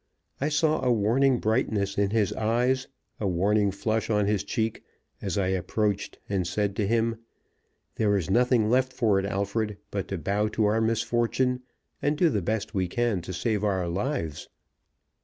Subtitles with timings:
[0.39, 2.87] I saw a warning brightness in his eyes,
[3.19, 4.81] a warning flush on his cheek,
[5.21, 7.19] as I approached and said to him:
[7.97, 11.61] "There is nothing left for it, Alfred, but to bow to our misfortune,
[12.01, 14.49] and do the best we can to save our lives."